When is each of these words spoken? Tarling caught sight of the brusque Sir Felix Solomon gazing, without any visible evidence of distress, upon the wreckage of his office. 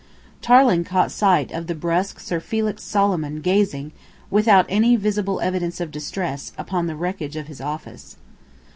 Tarling 0.41 0.83
caught 0.83 1.11
sight 1.11 1.51
of 1.51 1.67
the 1.67 1.75
brusque 1.75 2.19
Sir 2.19 2.39
Felix 2.39 2.81
Solomon 2.83 3.39
gazing, 3.39 3.91
without 4.31 4.65
any 4.67 4.95
visible 4.95 5.39
evidence 5.41 5.79
of 5.79 5.91
distress, 5.91 6.53
upon 6.57 6.87
the 6.87 6.95
wreckage 6.95 7.35
of 7.35 7.45
his 7.45 7.61
office. 7.61 8.17